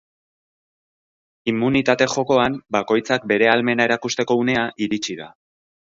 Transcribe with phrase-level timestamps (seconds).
[1.51, 5.29] Immunitate-jokoan bakoitzak bere ahalmena erakusteko unea iritsi da.